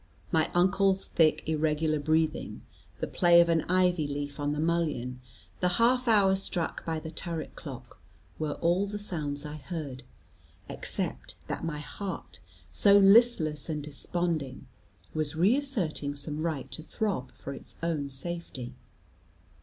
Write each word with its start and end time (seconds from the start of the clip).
My 0.31 0.49
uncle's 0.55 1.05
thick 1.09 1.47
irregular 1.47 1.99
breathing, 1.99 2.63
the 3.01 3.05
play 3.07 3.39
of 3.39 3.49
an 3.49 3.61
ivy 3.69 4.07
leaf 4.07 4.39
on 4.39 4.51
the 4.51 4.59
mullion, 4.59 5.21
the 5.59 5.67
half 5.77 6.07
hour 6.07 6.33
struck 6.35 6.83
by 6.83 6.99
the 6.99 7.11
turret 7.11 7.55
clock, 7.55 7.99
were 8.39 8.53
all 8.53 8.87
the 8.87 8.97
sounds 8.97 9.45
I 9.45 9.57
heard; 9.57 10.01
except 10.67 11.35
that 11.45 11.63
my 11.63 11.81
heart, 11.81 12.39
so 12.71 12.97
listless 12.97 13.69
and 13.69 13.83
desponding, 13.83 14.65
was 15.13 15.35
re 15.35 15.55
asserting 15.55 16.15
some 16.15 16.41
right 16.41 16.71
to 16.71 16.81
throb 16.81 17.31
for 17.33 17.53
its 17.53 17.75
own 17.83 18.09
safety. 18.09 18.73